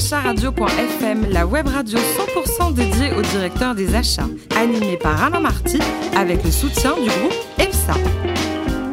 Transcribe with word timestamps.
acharadio.fm, 0.00 1.26
la 1.30 1.46
web 1.46 1.68
radio 1.68 1.98
100% 1.98 2.72
dédiée 2.72 3.12
aux 3.18 3.20
directeurs 3.20 3.74
des 3.74 3.94
achats, 3.94 4.28
animée 4.56 4.96
par 4.96 5.22
Alain 5.22 5.40
Marty 5.40 5.78
avec 6.16 6.42
le 6.42 6.50
soutien 6.50 6.94
du 6.94 7.10
groupe 7.10 7.34
EPSA. 7.58 7.92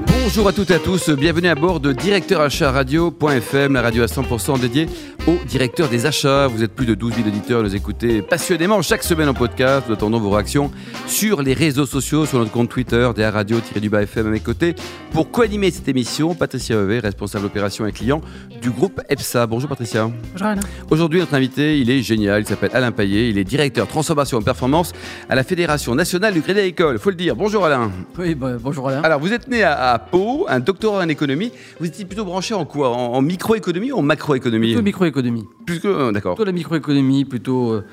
Bonjour 0.08 0.50
à 0.50 0.54
toutes 0.54 0.70
et 0.70 0.74
à 0.74 0.80
tous, 0.80 1.10
bienvenue 1.12 1.48
à 1.48 1.56
bord 1.56 1.80
de 1.80 1.94
Directeur 1.94 2.42
la 3.76 3.82
radio 3.82 4.04
à 4.04 4.08
100% 4.08 4.60
dédiée 4.60 4.88
aux 5.28 5.38
directeurs 5.46 5.90
des 5.90 6.06
achats. 6.06 6.48
Vous 6.48 6.64
êtes 6.64 6.74
plus 6.74 6.86
de 6.86 6.96
12 6.96 7.16
000 7.16 7.28
auditeurs, 7.28 7.62
nous 7.62 7.76
écoutez 7.76 8.22
passionnément 8.22 8.82
chaque 8.82 9.04
semaine 9.04 9.28
en 9.28 9.34
podcast. 9.34 9.86
Nous 9.88 9.94
attendons 9.94 10.20
vos 10.20 10.30
réactions 10.30 10.72
sur 11.06 11.42
les 11.42 11.54
réseaux 11.54 11.86
sociaux, 11.86 12.26
sur 12.26 12.40
notre 12.40 12.52
compte 12.52 12.70
Twitter, 12.70 13.10
DA 13.16 13.30
Radio-du-bas 13.32 14.04
FM 14.04 14.28
à 14.28 14.30
mes 14.30 14.40
côtés. 14.40 14.74
Pour 15.12 15.30
co-animer 15.30 15.70
cette 15.72 15.88
émission, 15.90 16.34
Patricia 16.34 16.78
Hevet, 16.78 17.00
responsable 17.00 17.46
opération 17.46 17.86
et 17.86 17.92
client 17.92 18.22
du 18.62 18.70
groupe 18.70 19.02
EPSA. 19.10 19.46
Bonjour 19.48 19.70
Patricia. 19.70 20.10
Bonjour 20.32 20.48
Alain. 20.48 20.62
Aujourd'hui, 20.90 21.20
notre 21.20 21.34
invité, 21.34 21.80
il 21.80 21.90
est 21.90 22.02
génial, 22.02 22.42
il 22.44 22.48
s'appelle 22.48 22.72
Alain 22.74 22.92
Payet, 22.92 23.30
il 23.30 23.38
est 23.38 23.44
directeur 23.44 23.88
transformation 23.88 24.40
et 24.40 24.44
performance 24.44 24.94
à 25.30 25.36
la 25.36 25.44
Fédération 25.44 25.94
nationale 25.94 26.34
du 26.34 26.42
Crédit 26.42 26.60
Agricole. 26.60 27.00
Faut 27.00 27.10
le 27.10 27.16
dire. 27.16 27.36
Bonjour 27.36 27.66
Alain. 27.66 27.92
Oui, 28.18 28.34
bah, 28.34 28.54
bonjour 28.62 28.88
Alain. 28.90 29.02
Alors, 29.02 29.20
vous 29.20 29.34
êtes 29.34 29.48
né 29.50 29.64
à, 29.64 29.92
à 29.92 30.00
Pau, 30.00 30.46
un 30.48 30.60
doctorat 30.62 31.04
en 31.04 31.10
économie. 31.10 31.52
Vous 31.80 31.86
étiez 31.86 32.06
plutôt 32.06 32.24
branché 32.26 32.54
en 32.54 32.66
quoi? 32.66 32.90
En, 32.90 33.14
en 33.14 33.22
microéconomie 33.22 33.92
ou 33.92 33.98
en 33.98 34.02
macroéconomie? 34.02 34.68
Plutôt 34.68 34.84
microéconomie. 34.84 35.17
Plus 35.66 35.80
que, 35.80 35.88
euh, 35.88 36.12
d'accord. 36.12 36.36
Plutôt 36.36 36.46
la 36.46 36.52
microéconomie, 36.52 37.26
plutôt 37.26 37.72
euh, 37.72 37.86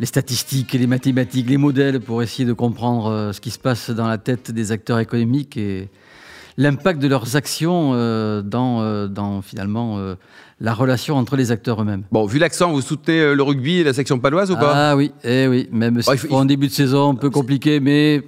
les 0.00 0.06
statistiques, 0.06 0.72
les 0.72 0.86
mathématiques, 0.86 1.48
les 1.48 1.56
modèles 1.56 2.00
pour 2.00 2.22
essayer 2.22 2.44
de 2.46 2.52
comprendre 2.52 3.06
euh, 3.10 3.32
ce 3.32 3.40
qui 3.40 3.50
se 3.50 3.58
passe 3.58 3.90
dans 3.90 4.06
la 4.08 4.18
tête 4.18 4.50
des 4.50 4.72
acteurs 4.72 4.98
économiques 4.98 5.56
et 5.56 5.88
l'impact 6.58 7.00
de 7.00 7.08
leurs 7.08 7.36
actions 7.36 7.90
dans, 8.42 9.06
dans 9.08 9.42
finalement 9.42 9.98
la 10.58 10.72
relation 10.72 11.16
entre 11.16 11.36
les 11.36 11.50
acteurs 11.50 11.82
eux-mêmes. 11.82 12.04
Bon, 12.10 12.24
vu 12.24 12.38
l'accent, 12.38 12.72
vous 12.72 12.80
soutenez 12.80 13.34
le 13.34 13.42
rugby 13.42 13.80
et 13.80 13.84
la 13.84 13.92
section 13.92 14.18
paloise 14.18 14.50
ou 14.50 14.54
pas? 14.56 14.72
Ah 14.90 14.96
oui, 14.96 15.12
eh 15.22 15.48
oui, 15.48 15.68
même 15.70 16.00
si 16.00 16.10
il 16.10 16.16
faut- 16.16 16.34
en 16.34 16.46
début 16.46 16.68
de 16.68 16.72
saison 16.72 17.10
un 17.10 17.14
peu 17.14 17.28
compliqué, 17.28 17.78
mais 17.78 18.22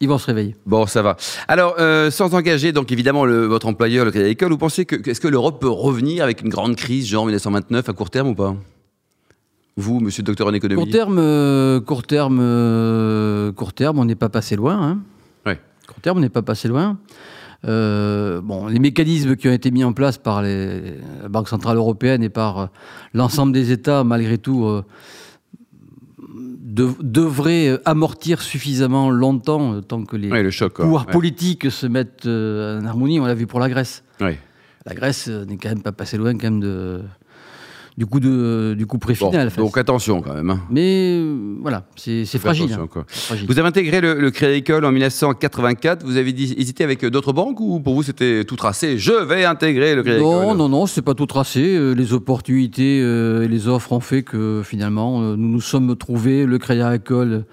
ils 0.00 0.08
vont 0.08 0.18
se 0.18 0.26
réveiller. 0.26 0.56
Bon, 0.66 0.86
ça 0.86 1.02
va. 1.02 1.16
Alors, 1.48 1.76
euh, 1.78 2.10
sans 2.10 2.34
engager, 2.34 2.72
donc 2.72 2.90
évidemment, 2.92 3.24
le- 3.24 3.46
votre 3.46 3.66
employeur, 3.68 4.04
le 4.04 4.10
Crédit 4.10 4.24
Agricole, 4.26 4.50
vous 4.50 4.58
pensez 4.58 4.84
que, 4.84 5.08
est-ce 5.08 5.20
que 5.20 5.28
l'Europe 5.28 5.60
peut 5.60 5.68
revenir 5.68 6.24
avec 6.24 6.42
une 6.42 6.48
grande 6.48 6.76
crise, 6.76 7.06
genre 7.06 7.24
1929, 7.26 7.88
à 7.88 7.92
court 7.92 8.10
terme 8.10 8.28
ou 8.28 8.34
pas? 8.34 8.54
Vous, 9.76 9.98
monsieur 10.00 10.22
le 10.22 10.26
docteur 10.26 10.46
en 10.46 10.52
économie? 10.52 10.80
Court 10.82 10.90
terme, 10.92 11.18
euh, 11.18 11.80
court 11.80 12.02
terme, 12.04 12.38
euh, 12.40 13.50
court 13.52 13.72
terme, 13.72 13.98
on 13.98 14.04
n'est 14.04 14.14
pas 14.14 14.28
passé 14.28 14.54
loin. 14.56 14.80
Hein. 14.80 14.98
Ouais. 15.46 15.58
Court 15.88 16.00
terme, 16.00 16.18
on 16.18 16.20
n'est 16.20 16.28
pas 16.28 16.42
passé 16.42 16.68
loin. 16.68 16.98
Euh, 17.66 18.40
bon, 18.42 18.66
les 18.66 18.78
mécanismes 18.78 19.36
qui 19.36 19.48
ont 19.48 19.52
été 19.52 19.70
mis 19.70 19.84
en 19.84 19.92
place 19.94 20.18
par 20.18 20.42
les, 20.42 20.80
la 21.22 21.28
Banque 21.28 21.48
centrale 21.48 21.76
européenne 21.78 22.22
et 22.22 22.28
par 22.28 22.68
l'ensemble 23.14 23.52
des 23.52 23.72
États, 23.72 24.04
malgré 24.04 24.36
tout, 24.38 24.68
euh, 26.78 26.86
dev- 26.86 26.96
devraient 27.00 27.78
amortir 27.84 28.42
suffisamment 28.42 29.10
longtemps, 29.10 29.74
euh, 29.74 29.80
tant 29.80 30.04
que 30.04 30.16
les 30.16 30.30
Oui, 30.30 30.42
le 30.42 30.50
choc. 30.50 30.74
quoi. 30.74 30.84
pouvoirs 30.84 31.06
Ouais. 31.06 31.12
politiques 31.12 31.70
se 31.70 31.86
mettent 31.86 32.26
euh, 32.26 32.80
en 32.80 32.84
harmonie. 32.86 33.20
On 33.20 33.26
l'a 33.26 33.34
vu 33.34 33.46
pour 33.46 33.60
la 33.60 33.68
Grèce. 33.68 34.02
La 34.20 34.94
Grèce 34.94 35.28
euh, 35.28 35.44
n'est 35.46 35.56
quand 35.56 35.70
même 35.70 35.82
pas 35.82 35.92
passé 35.92 36.16
loin 36.18 36.32
quand 36.34 36.44
même 36.50 36.60
de, 36.60 37.00
du 37.96 38.06
coup 38.06 38.18
de, 38.18 38.74
du 38.76 38.86
coup 38.86 38.98
pré 38.98 39.14
Bon, 39.20 39.30
donc 39.56 39.78
attention 39.78 40.20
quand 40.20 40.34
même. 40.34 40.50
hein. 40.50 40.60
mais 40.68 41.16
euh, 41.16 41.56
voilà, 41.60 41.86
c'est 41.96 42.24
fragile. 42.38 42.72
hein. 42.72 42.88
C'est 43.08 43.20
fragile. 43.26 43.46
Vous 43.48 43.58
avez 43.58 43.68
intégré 43.68 44.00
le, 44.00 44.14
le 44.20 44.30
Crédit 44.32 44.50
Agricole 44.54 44.84
en 44.84 44.90
1984. 44.90 46.04
Vous 46.04 46.16
avez 46.16 46.32
dit, 46.32 46.54
hésité 46.58 46.82
avec 46.82 47.04
d'autres 47.06 47.32
banques 47.32 47.60
ou 47.60 47.78
pour 47.80 47.94
vous 47.94 48.02
c'était 48.02 48.44
tout 48.44 48.56
tracé? 48.56 48.98
Je 48.98 49.12
vais 49.12 49.44
intégrer 49.44 49.94
le 49.94 50.02
Crédit 50.02 50.20
Non, 50.20 50.32
Agricole. 50.38 50.56
non, 50.58 50.68
non, 50.68 50.86
c'est 50.86 51.02
pas 51.02 51.14
tout 51.14 51.26
tracé. 51.26 51.76
Euh, 51.76 51.92
Les 51.94 52.12
opportunités 52.12 53.00
euh, 53.00 53.44
et 53.44 53.48
les 53.48 53.68
offres 53.68 53.92
ont 53.92 54.00
fait 54.00 54.22
que 54.24 54.62
finalement, 54.64 55.20
nous 55.20 55.48
nous 55.48 55.60
sommes 55.60 55.94
trouvés, 55.96 56.46
le 56.46 56.58
Crédit 56.58 56.82
Agricole, 56.82 57.44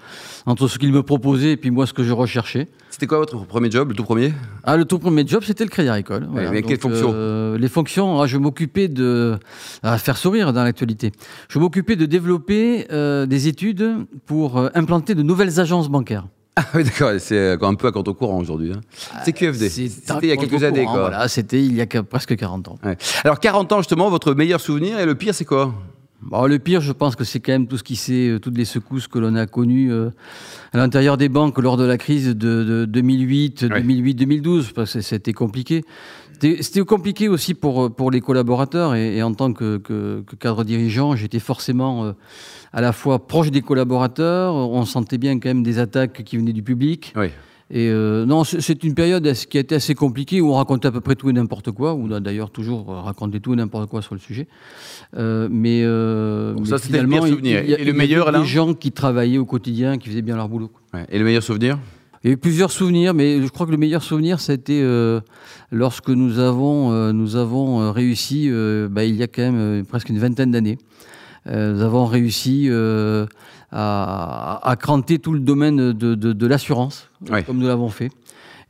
entre 0.46 0.66
ce 0.66 0.78
qu'il 0.78 0.92
me 0.92 1.02
proposait 1.04 1.52
et 1.52 1.56
puis 1.56 1.70
moi 1.70 1.86
ce 1.86 1.92
que 1.92 2.02
je 2.02 2.12
recherchais. 2.12 2.68
C'était 2.92 3.06
quoi 3.06 3.18
votre 3.18 3.46
premier 3.46 3.70
job, 3.70 3.88
le 3.88 3.94
tout 3.94 4.04
premier 4.04 4.34
Ah, 4.64 4.76
le 4.76 4.84
tout 4.84 4.98
premier 4.98 5.26
job, 5.26 5.42
c'était 5.46 5.64
le 5.64 5.70
Crédit 5.70 5.88
Agricole. 5.88 6.28
voilà. 6.30 6.50
mais 6.50 6.60
quelles 6.62 6.78
fonctions 6.78 7.10
euh, 7.14 7.56
Les 7.56 7.68
fonctions, 7.68 8.20
ah, 8.20 8.26
je 8.26 8.36
m'occupais 8.36 8.88
de... 8.88 9.38
à 9.82 9.96
faire 9.96 10.18
sourire 10.18 10.52
dans 10.52 10.62
l'actualité. 10.62 11.10
Je 11.48 11.58
m'occupais 11.58 11.96
de 11.96 12.04
développer 12.04 12.86
euh, 12.92 13.24
des 13.24 13.48
études 13.48 13.96
pour 14.26 14.58
euh, 14.58 14.68
implanter 14.74 15.14
de 15.14 15.22
nouvelles 15.22 15.58
agences 15.58 15.88
bancaires. 15.88 16.26
Ah 16.54 16.64
oui, 16.74 16.84
d'accord, 16.84 17.12
c'est 17.18 17.52
un 17.62 17.74
peu 17.74 17.86
à 17.86 17.92
contre 17.92 18.12
courant 18.12 18.38
aujourd'hui. 18.38 18.72
hein. 18.74 18.80
C'est 19.24 19.32
QFD. 19.32 19.70
C'était 19.70 20.12
il 20.24 20.28
y 20.28 20.32
a 20.32 20.36
quelques 20.36 20.62
années. 20.62 20.82
courant, 20.82 20.92
Quoi. 20.92 21.08
Voilà, 21.08 21.26
c'était 21.26 21.64
il 21.64 21.74
y 21.74 21.80
a 21.80 21.86
que- 21.86 22.00
presque 22.00 22.36
40 22.36 22.68
ans. 22.68 22.78
Ouais. 22.84 22.98
Alors 23.24 23.40
40 23.40 23.72
ans 23.72 23.78
justement, 23.78 24.10
votre 24.10 24.34
meilleur 24.34 24.60
souvenir 24.60 25.00
et 25.00 25.06
le 25.06 25.14
pire 25.14 25.34
c'est 25.34 25.46
quoi? 25.46 25.72
Bon, 26.22 26.46
le 26.46 26.58
pire, 26.58 26.80
je 26.80 26.92
pense 26.92 27.16
que 27.16 27.24
c'est 27.24 27.40
quand 27.40 27.52
même 27.52 27.66
tout 27.66 27.76
ce 27.76 27.82
qui 27.82 27.96
s'est, 27.96 28.28
euh, 28.28 28.38
toutes 28.38 28.56
les 28.56 28.64
secousses 28.64 29.08
que 29.08 29.18
l'on 29.18 29.34
a 29.34 29.46
connues 29.46 29.92
euh, 29.92 30.10
à 30.72 30.76
l'intérieur 30.78 31.16
des 31.16 31.28
banques 31.28 31.58
lors 31.58 31.76
de 31.76 31.84
la 31.84 31.98
crise 31.98 32.28
de, 32.28 32.34
de 32.34 32.84
2008, 32.84 33.62
Ouais. 33.62 33.80
2008, 33.80 34.14
2012, 34.14 34.72
parce 34.72 34.92
que 34.94 35.00
c'était 35.00 35.32
compliqué. 35.32 35.84
C'était 36.60 36.80
compliqué 36.84 37.28
aussi 37.28 37.54
pour, 37.54 37.84
euh, 37.84 37.88
pour 37.88 38.10
les 38.10 38.20
collaborateurs 38.20 38.94
et, 38.94 39.16
et 39.16 39.22
en 39.22 39.32
tant 39.34 39.52
que, 39.52 39.78
que- 39.78 40.22
que 40.26 40.34
cadre 40.36 40.64
dirigeant, 40.64 41.14
j'étais 41.16 41.38
forcément 41.38 42.04
euh, 42.04 42.12
à 42.72 42.80
la 42.80 42.92
fois 42.92 43.26
proche 43.26 43.50
des 43.50 43.60
collaborateurs, 43.62 44.54
on 44.54 44.84
sentait 44.84 45.18
bien 45.18 45.38
quand 45.38 45.48
même 45.50 45.62
des 45.62 45.78
attaques 45.78 46.22
qui 46.24 46.36
venaient 46.36 46.52
du 46.52 46.62
public. 46.62 47.12
Oui. 47.16 47.28
Et 47.74 47.88
euh, 47.88 48.26
non, 48.26 48.44
c'est- 48.44 48.84
une 48.84 48.94
période 48.94 49.32
qui 49.48 49.56
a 49.56 49.60
été 49.60 49.74
assez 49.74 49.94
compliquée 49.94 50.42
où 50.42 50.50
on 50.50 50.56
racontait 50.56 50.88
à 50.88 50.92
peu 50.92 51.00
près 51.00 51.14
tout 51.14 51.30
et 51.30 51.32
n'importe 51.32 51.70
quoi, 51.70 51.94
où 51.94 52.06
on 52.06 52.10
a 52.12 52.20
d'ailleurs 52.20 52.50
toujours 52.50 52.86
raconté 52.88 53.40
tout 53.40 53.54
et 53.54 53.56
n'importe 53.56 53.88
quoi 53.88 54.02
sur 54.02 54.14
le 54.14 54.20
sujet. 54.20 54.46
Euh, 55.16 55.48
mais, 55.50 55.80
euh, 55.82 56.52
Bon, 56.52 56.60
mais 56.60 56.66
ça, 56.66 56.76
c'était 56.76 57.00
le 57.00 57.08
pire 57.08 57.26
souvenir. 57.26 57.62
il 57.64 57.70
y 57.70 57.74
a- 57.74 57.78
Et 57.80 57.84
le 57.84 57.94
meilleur, 57.94 58.28
Alain? 58.28 58.40
Des 58.40 58.46
gens 58.46 58.74
qui 58.74 58.92
travaillaient 58.92 59.38
au 59.38 59.46
quotidien, 59.46 59.96
qui 59.96 60.10
faisaient 60.10 60.20
bien 60.20 60.36
leur 60.36 60.50
boulot. 60.50 60.70
Ouais. 60.92 61.06
Et 61.10 61.18
le 61.18 61.24
meilleur 61.24 61.42
souvenir? 61.42 61.78
Il 62.24 62.28
y 62.28 62.30
a 62.30 62.34
eu 62.34 62.36
plusieurs 62.36 62.70
souvenirs, 62.70 63.14
mais 63.14 63.40
je 63.42 63.48
crois 63.48 63.64
que 63.66 63.72
le 63.72 63.78
meilleur 63.78 64.02
souvenir, 64.02 64.38
c'était 64.38 64.80
euh, 64.82 65.20
lorsque 65.70 66.10
nous 66.10 66.38
avons, 66.40 66.92
euh, 66.92 67.12
nous 67.12 67.36
avons 67.36 67.90
réussi, 67.90 68.48
euh, 68.50 68.86
bah, 68.88 69.04
il 69.04 69.16
y 69.16 69.22
a 69.22 69.26
quand 69.28 69.50
même 69.50 69.84
presque 69.86 70.10
une 70.10 70.18
vingtaine 70.18 70.50
d'années, 70.50 70.76
nous 71.46 71.80
avons 71.82 72.04
réussi 72.06 72.68
à, 73.72 74.60
à 74.62 74.76
cranter 74.76 75.18
tout 75.18 75.32
le 75.32 75.40
domaine 75.40 75.92
de, 75.92 76.14
de- 76.14 76.32
de 76.32 76.46
l'assurance, 76.46 77.08
Ouais. 77.30 77.42
comme 77.42 77.58
nous 77.58 77.66
l'avons 77.66 77.88
fait. 77.88 78.10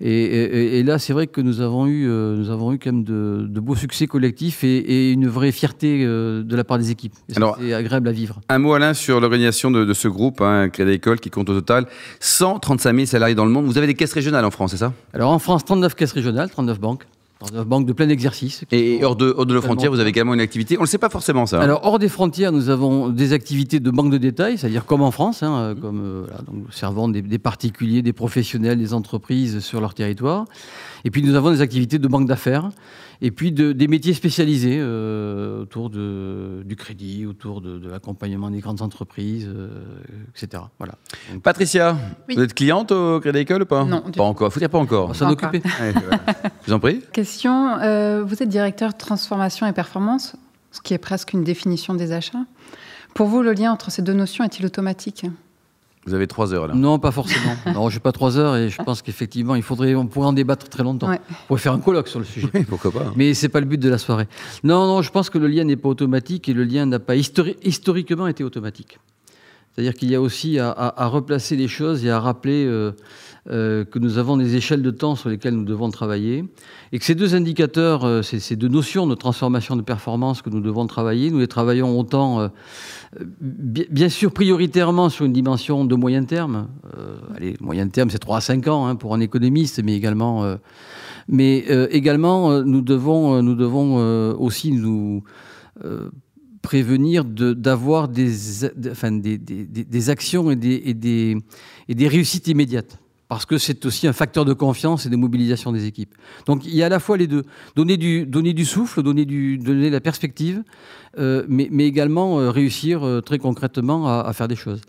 Et, 0.04 0.10
et- 0.24 0.78
et 0.78 0.82
là, 0.82 0.98
c'est 0.98 1.12
vrai 1.12 1.28
que 1.28 1.40
nous 1.40 1.60
avons 1.60 1.86
eu, 1.86 2.08
euh, 2.08 2.34
nous 2.36 2.50
avons 2.50 2.72
eu 2.72 2.78
quand 2.80 2.90
même 2.90 3.04
de, 3.04 3.46
de 3.48 3.60
beaux 3.60 3.76
succès 3.76 4.08
collectifs 4.08 4.64
et, 4.64 4.78
et 4.78 5.12
une 5.12 5.28
vraie 5.28 5.52
fierté 5.52 6.02
euh, 6.04 6.42
de 6.42 6.56
la 6.56 6.64
part 6.64 6.78
des 6.78 6.90
équipes. 6.90 7.12
C'est 7.28 7.72
agréable 7.72 8.08
à 8.08 8.12
vivre. 8.12 8.40
Un 8.48 8.58
mot 8.58 8.72
Alain 8.74 8.94
sur 8.94 9.20
l'organisation 9.20 9.70
de, 9.70 9.84
de 9.84 9.92
ce 9.92 10.08
groupe, 10.08 10.40
hein, 10.40 10.70
Crédit 10.70 10.90
Agricole, 10.90 11.20
qui 11.20 11.30
compte 11.30 11.48
au 11.50 11.54
total 11.54 11.86
135 12.18 12.94
000 12.94 13.06
salariés 13.06 13.36
dans 13.36 13.44
le 13.44 13.52
monde. 13.52 13.66
Vous 13.66 13.78
avez 13.78 13.86
des 13.86 13.94
caisses 13.94 14.12
régionales 14.12 14.44
en 14.44 14.50
France, 14.50 14.72
c'est 14.72 14.76
ça? 14.78 14.92
Alors 15.12 15.30
en 15.30 15.38
France, 15.38 15.64
39 15.64 15.94
caisses 15.94 16.12
régionales, 16.12 16.50
39 16.50 16.80
banques, 16.80 17.04
39 17.42 17.66
banques 17.66 17.86
de 17.86 17.92
plein 17.92 18.08
exercice. 18.08 18.64
Et 18.70 18.98
sont- 19.00 19.04
hors 19.06 19.16
de, 19.16 19.26
hors 19.26 19.32
de 19.32 19.34
nos 19.34 19.44
Totalement. 19.44 19.62
frontières, 19.62 19.90
vous 19.90 20.00
avez 20.00 20.10
également 20.10 20.34
une 20.34 20.40
activité. 20.40 20.76
On 20.76 20.80
ne 20.80 20.86
le 20.86 20.90
sait 20.90 20.98
pas 20.98 21.08
forcément 21.10 21.46
ça. 21.46 21.58
hein. 21.58 21.62
Alors, 21.62 21.80
hors 21.84 21.98
des 21.98 22.08
frontières, 22.08 22.52
nous 22.52 22.68
avons 22.70 23.08
des 23.08 23.32
activités 23.32 23.80
de 23.80 23.90
banque 23.90 24.10
de 24.12 24.18
détail, 24.18 24.58
c'est-à-dire 24.58 24.84
comme 24.86 25.02
en 25.02 25.10
France, 25.10 25.42
hein, 25.42 25.74
Mmh. 25.74 25.80
comme 25.80 26.00
euh, 26.04 26.24
voilà, 26.26 26.42
donc, 26.42 26.64
servant 26.72 27.08
des, 27.08 27.22
des 27.22 27.38
particuliers, 27.38 28.02
des 28.02 28.12
professionnels, 28.12 28.78
des 28.78 28.94
entreprises 28.94 29.60
sur 29.60 29.80
leur 29.80 29.94
territoire. 29.94 30.44
Et 31.04 31.10
puis, 31.10 31.22
nous 31.22 31.34
avons 31.34 31.50
des 31.50 31.60
activités 31.60 31.98
de 31.98 32.08
banque 32.08 32.28
d'affaires, 32.28 32.70
et 33.24 33.30
puis 33.30 33.52
de- 33.52 33.72
des 33.72 33.86
métiers 33.88 34.14
spécialisés 34.14 34.78
euh, 34.80 35.62
autour 35.62 35.90
de, 35.90 36.62
du 36.64 36.74
crédit, 36.76 37.24
autour 37.26 37.60
de, 37.60 37.78
de 37.78 37.88
l'accompagnement 37.88 38.50
des 38.50 38.58
grandes 38.60 38.82
entreprises, 38.82 39.48
euh, 39.48 39.68
etc. 40.36 40.62
Voilà. 40.78 40.94
Patricia, 41.42 41.96
Oui. 42.28 42.34
vous 42.36 42.42
êtes 42.42 42.54
cliente 42.54 42.90
au 42.92 43.20
Crédit 43.20 43.38
Agricole 43.38 43.62
ou 43.62 43.66
pas? 43.66 43.84
Non, 43.84 44.02
Pas 44.16 44.22
encore. 44.24 44.52
Faut 44.52 44.60
dire 44.60 44.70
pas 44.70 44.78
encore. 44.78 45.10
On 45.10 45.14
s'en 45.14 45.30
occuper. 45.30 45.60
Voilà. 45.64 46.20
Je 46.62 46.66
vous 46.68 46.72
en 46.72 46.80
prie. 46.80 47.00
Question, 47.12 47.31
euh, 47.82 48.22
vous 48.26 48.42
êtes 48.42 48.48
directeur 48.48 48.96
transformation 48.96 49.66
et 49.66 49.72
performance, 49.72 50.34
ce 50.70 50.80
qui 50.80 50.94
est 50.94 50.98
presque 50.98 51.32
une 51.32 51.44
définition 51.44 51.94
des 51.94 52.12
achats. 52.12 52.44
Pour 53.14 53.26
vous, 53.26 53.42
le 53.42 53.52
lien 53.52 53.72
entre 53.72 53.90
ces 53.90 54.02
deux 54.02 54.14
notions 54.14 54.44
est-il 54.44 54.64
automatique? 54.66 55.26
Vous 56.04 56.14
avez 56.14 56.26
trois 56.26 56.52
heures 56.52 56.66
là. 56.66 56.74
Non, 56.74 56.98
pas 56.98 57.12
forcément. 57.12 57.54
Non, 57.74 57.88
je 57.88 57.96
n'ai 57.96 58.00
pas 58.00 58.10
trois 58.10 58.36
heures 58.36 58.56
et 58.56 58.68
je 58.70 58.82
pense 58.82 59.02
qu'effectivement, 59.02 59.54
il 59.54 59.62
faudrait, 59.62 59.94
on 59.94 60.06
pourrait 60.06 60.26
en 60.26 60.32
débattre 60.32 60.68
très 60.68 60.82
longtemps. 60.82 61.08
Ouais. 61.08 61.20
On 61.30 61.46
pourrait 61.46 61.60
faire 61.60 61.72
un 61.74 61.78
colloque 61.78 62.08
sur 62.08 62.18
le 62.18 62.24
sujet. 62.24 62.48
Oui, 62.54 62.64
pourquoi 62.64 62.90
pas. 62.90 63.12
Mais 63.14 63.34
c'est 63.34 63.48
pas 63.48 63.60
le 63.60 63.66
but 63.66 63.78
de 63.78 63.88
la 63.88 63.98
soirée. 63.98 64.26
Non, 64.64 64.86
non, 64.86 65.00
je 65.02 65.10
pense 65.12 65.30
que 65.30 65.38
le 65.38 65.46
lien 65.46 65.62
n'est 65.62 65.76
pas 65.76 65.88
automatique 65.88 66.48
et 66.48 66.54
le 66.54 66.64
lien 66.64 66.86
n'a 66.86 66.98
pas 66.98 67.14
histori- 67.14 67.56
historiquement 67.62 68.26
été 68.26 68.42
automatique. 68.42 68.98
C'est-à-dire 69.74 69.94
qu'il 69.94 70.10
y 70.10 70.14
a 70.14 70.20
aussi 70.20 70.58
à, 70.58 71.06
replacer 71.06 71.56
les 71.56 71.68
choses 71.68 72.04
et 72.04 72.10
à 72.10 72.20
rappeler 72.20 72.66
euh, 72.66 72.92
euh, 73.50 73.84
que 73.86 73.98
nous 73.98 74.18
avons 74.18 74.36
des 74.36 74.54
échelles 74.54 74.82
de 74.82 74.90
temps 74.90 75.16
sur 75.16 75.30
lesquelles 75.30 75.54
nous 75.54 75.64
devons 75.64 75.90
travailler 75.90 76.44
et 76.92 76.98
que 76.98 77.04
ces 77.06 77.14
deux 77.14 77.34
indicateurs, 77.34 78.04
euh, 78.04 78.20
ces, 78.20 78.54
deux 78.54 78.68
notions 78.68 79.06
de 79.06 79.14
transformation 79.14 79.74
de 79.74 79.80
performance 79.80 80.42
que 80.42 80.50
nous 80.50 80.60
devons 80.60 80.86
travailler, 80.86 81.30
nous 81.30 81.38
les 81.38 81.46
travaillons 81.48 81.98
autant, 81.98 82.50
bi- 83.40 83.86
bien 83.90 84.10
sûr 84.10 84.30
prioritairement 84.30 85.08
sur 85.08 85.24
une 85.24 85.32
dimension 85.32 85.86
de 85.86 85.94
moyen 85.94 86.24
terme. 86.24 86.68
Allez, 87.34 87.56
moyen 87.60 87.88
terme, 87.88 88.10
c'est 88.10 88.18
3 88.18 88.36
à 88.36 88.40
5 88.42 88.68
ans 88.68 88.86
hein, 88.86 88.94
pour 88.94 89.14
un 89.14 89.20
économiste, 89.20 89.80
mais 89.82 89.96
également, 89.96 90.56
mais, 91.28 91.64
également 91.90 92.62
nous 92.62 92.82
devons, 92.82 93.40
aussi 94.38 94.72
nous 94.72 95.22
prévenir 96.62 97.24
d'avoir 97.24 98.08
des, 98.08 98.64
actions 100.08 100.50
et 100.50 100.56
des, 100.56 102.08
réussites 102.08 102.48
immédiates 102.48 102.98
parce 103.28 103.46
que 103.46 103.56
c'est 103.56 103.86
aussi 103.86 104.06
un 104.06 104.12
facteur 104.12 104.44
de 104.44 104.52
confiance 104.52 105.06
et 105.06 105.08
de 105.08 105.16
mobilisation 105.16 105.72
des 105.72 105.86
équipes. 105.86 106.14
Donc 106.44 106.66
il 106.66 106.74
y 106.74 106.82
a 106.82 106.86
à 106.86 106.88
la 106.90 107.00
fois 107.00 107.16
les 107.16 107.26
deux, 107.26 107.44
donner 107.74 107.96
du, 107.96 108.64
souffle, 108.66 109.02
donner, 109.02 109.24
du, 109.24 109.56
la 109.56 110.00
perspective, 110.02 110.62
euh, 111.18 111.42
mais, 111.48 111.86
également 111.86 112.38
euh, 112.38 112.50
réussir 112.50 113.02
euh, 113.02 113.22
très 113.22 113.38
concrètement 113.38 114.06
à, 114.06 114.30
faire 114.34 114.48
des 114.48 114.56
choses. 114.56 114.82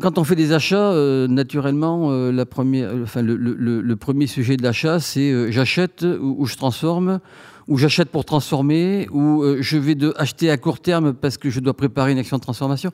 Quand 0.00 0.18
on 0.18 0.24
fait 0.24 0.36
des 0.36 0.52
achats, 0.52 0.92
naturellement, 1.28 2.10
la 2.30 2.46
première, 2.46 2.92
enfin, 3.02 3.22
le, 3.22 3.36
le, 3.36 3.54
le, 3.80 3.96
premier 3.96 4.26
sujet 4.26 4.56
de 4.56 4.62
l'achat, 4.62 5.00
c'est 5.00 5.52
j'achète 5.52 6.02
ou, 6.02 6.36
ou, 6.38 6.46
je 6.46 6.56
transforme, 6.56 7.20
ou 7.68 7.78
j'achète 7.78 8.08
pour 8.08 8.24
transformer, 8.24 9.08
ou 9.10 9.44
je 9.60 9.78
vais 9.78 9.94
de 9.94 10.12
acheter 10.16 10.50
à 10.50 10.56
court 10.56 10.80
terme 10.80 11.12
parce 11.12 11.38
que 11.38 11.50
je 11.50 11.60
dois 11.60 11.74
préparer 11.74 12.12
une 12.12 12.18
action 12.18 12.36
de 12.36 12.42
transformation. 12.42 12.90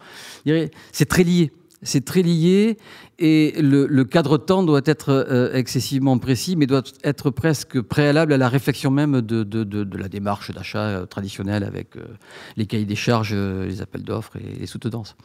C'est 0.93 1.09
très 1.09 1.25
lié 1.25 1.51
c'est 1.83 2.05
très 2.05 2.23
lié 2.23 2.79
et 3.19 3.55
le, 3.61 4.05
cadre 4.05 4.39
de 4.39 4.43
temps 4.43 4.63
doit 4.63 4.83
être 4.85 5.11
euh, 5.11 5.55
excessivement 5.55 6.19
précis, 6.19 6.57
mais 6.57 6.67
doit 6.67 6.83
être 7.05 7.31
presque 7.31 7.81
préalable 7.81 8.33
à 8.33 8.39
la 8.39 8.49
réflexion 8.49 8.91
même 8.91 9.21
de, 9.21 9.97
la 9.97 10.09
démarche 10.09 10.51
d'achat 10.53 10.79
euh, 10.79 11.07
traditionnelle 11.07 11.65
avec 11.65 11.97
euh, 11.97 12.05
les 12.57 12.67
cahiers 12.67 12.85
des 12.85 12.97
charges, 12.97 13.35
les 13.35 13.83
appels 13.83 14.03
d'offres 14.03 14.37
et 14.37 14.59
les 14.59 14.67
soutenances. 14.67 15.17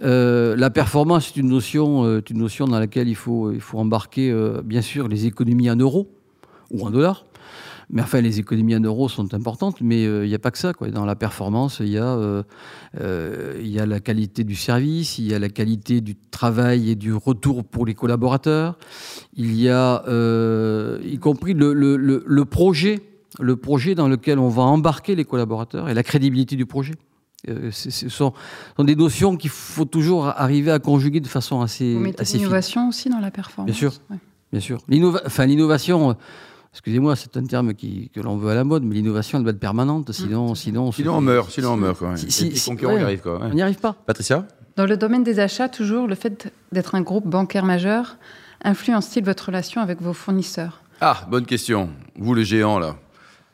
la 0.00 0.70
performance 0.70 1.28
est 1.28 1.40
une 1.40 1.48
notion, 1.48 2.04
une 2.18 2.38
notion 2.38 2.66
dans 2.66 2.78
laquelle 2.78 3.08
il 3.08 3.16
faut, 3.16 3.52
il 3.52 3.60
faut 3.60 3.78
embarquer 3.78 4.34
bien 4.64 4.82
sûr 4.82 5.08
les 5.08 5.26
économies 5.26 5.70
en 5.70 5.76
euros 5.76 6.10
ou 6.70 6.86
en 6.86 6.90
dollars 6.90 7.24
mais 7.92 8.00
enfin, 8.00 8.22
les 8.22 8.40
économies 8.40 8.74
en 8.74 8.80
euros 8.80 9.10
sont 9.10 9.34
importantes, 9.34 9.82
mais 9.82 10.04
il 10.04 10.08
euh, 10.08 10.26
n'y 10.26 10.34
a 10.34 10.38
pas 10.38 10.50
que 10.50 10.56
ça. 10.56 10.72
Quoi. 10.72 10.88
Dans 10.88 11.04
la 11.04 11.14
performance, 11.14 11.80
il 11.80 11.88
y, 11.88 11.98
euh, 11.98 12.42
euh, 12.98 13.60
y, 13.62 13.78
a 13.78 13.84
la 13.84 14.00
qualité 14.00 14.44
du 14.44 14.56
service, 14.56 15.18
il 15.18 15.26
y 15.26 15.34
a 15.34 15.38
la 15.38 15.50
qualité 15.50 16.00
du 16.00 16.16
travail 16.16 16.90
et 16.90 16.94
du 16.94 17.12
retour 17.12 17.64
pour 17.64 17.84
les 17.84 17.92
collaborateurs, 17.94 18.78
il 19.34 19.54
y 19.54 19.68
a, 19.68 20.02
y 21.04 21.18
compris 21.18 21.52
le, 21.52 21.74
le, 21.74 21.96
le, 21.96 22.44
projet, 22.46 23.02
le 23.38 23.56
projet 23.56 23.94
dans 23.94 24.08
lequel 24.08 24.38
on 24.38 24.48
va 24.48 24.62
embarquer 24.62 25.14
les 25.14 25.26
collaborateurs 25.26 25.90
et 25.90 25.94
la 25.94 26.02
crédibilité 26.02 26.56
du 26.56 26.64
projet. 26.64 26.94
ce 27.46 27.90
sont, 28.08 28.32
sont, 28.74 28.84
des 28.84 28.96
notions 28.96 29.36
qu'il 29.36 29.50
faut 29.50 29.84
toujours 29.84 30.28
arriver 30.28 30.70
à 30.70 30.78
conjuguer 30.78 31.20
de 31.20 31.28
façon 31.28 31.60
assez. 31.60 31.92
Vous 31.92 32.00
mettez 32.00 32.24
l'innovation 32.38 32.88
aussi 32.88 33.10
dans 33.10 33.20
la 33.20 33.30
performance. 33.30 33.70
Bien 33.70 33.78
sûr. 33.78 33.92
Bien 34.50 34.60
sûr. 34.60 34.78
L'innovation. 34.88 36.16
Excusez-moi, 36.72 37.16
c'est 37.16 37.36
un 37.36 37.44
terme 37.44 37.74
qui, 37.74 38.10
que 38.14 38.20
l'on 38.20 38.38
veut 38.38 38.50
à 38.50 38.54
la 38.54 38.64
mode, 38.64 38.82
mais 38.82 38.94
l'innovation, 38.94 39.38
elle 39.38 39.44
doit 39.44 39.52
être 39.52 39.60
permanente, 39.60 40.10
sinon... 40.12 40.54
Sinon, 40.54 40.90
sinon 40.90 41.16
on 41.16 41.20
meurt, 41.20 41.50
sinon 41.50 41.72
on 41.72 41.76
meurt. 41.76 41.98
Quoi. 41.98 42.16
Si, 42.16 42.30
si, 42.30 42.56
si, 42.56 42.70
concurrents 42.70 42.94
ouais, 42.94 43.02
arrive. 43.02 43.20
Quoi. 43.20 43.40
On 43.42 43.50
n'y 43.50 43.60
arrive 43.60 43.78
pas. 43.78 43.92
Patricia 44.06 44.46
Dans 44.76 44.86
le 44.86 44.96
domaine 44.96 45.22
des 45.22 45.38
achats, 45.38 45.68
toujours, 45.68 46.06
le 46.06 46.14
fait 46.14 46.50
d'être 46.72 46.94
un 46.94 47.02
groupe 47.02 47.26
bancaire 47.26 47.64
majeur 47.64 48.16
influence-t-il 48.64 49.24
votre 49.24 49.46
relation 49.46 49.80
avec 49.80 50.00
vos 50.00 50.12
fournisseurs? 50.12 50.80
Ah, 51.00 51.26
bonne 51.28 51.46
question. 51.46 51.90
Vous, 52.16 52.34
le 52.34 52.42
géant, 52.42 52.78
là 52.78 52.96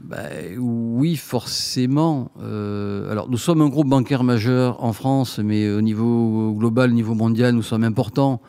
ben, 0.01 0.57
oui, 0.59 1.17
forcément. 1.17 2.31
Euh, 2.41 3.11
alors, 3.11 3.29
nous 3.29 3.37
sommes 3.37 3.63
un 3.63 3.69
groupe 3.69 3.89
bancaire 3.89 4.23
majeur 4.23 4.85
en 4.85 4.93
France, 4.93 5.41
mais 5.41 5.69
au 5.71 5.81
niveau 5.81 6.53
global, 6.57 6.91
au 6.91 6.95
niveau 6.95 7.15
mondial, 7.15 7.53
nous 7.53 7.65
sommes 7.65 7.83
importants. 7.83 8.41